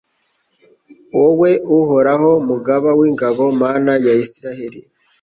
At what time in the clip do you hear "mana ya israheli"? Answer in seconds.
3.61-4.79